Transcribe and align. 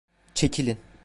Çekilin. 0.33 0.77